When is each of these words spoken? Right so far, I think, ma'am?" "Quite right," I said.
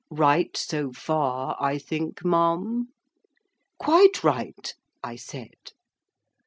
Right 0.09 0.57
so 0.57 0.91
far, 0.91 1.55
I 1.59 1.77
think, 1.77 2.25
ma'am?" 2.25 2.87
"Quite 3.77 4.23
right," 4.23 4.73
I 5.03 5.15
said. 5.15 5.53